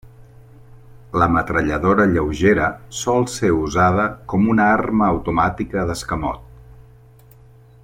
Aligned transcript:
La 1.23 1.25
metralladora 1.33 2.07
lleugera 2.15 2.69
sol 3.01 3.29
ser 3.35 3.51
usada 3.59 4.07
com 4.33 4.49
una 4.55 4.67
arma 4.79 5.11
automàtica 5.17 5.85
d'escamot. 5.91 6.51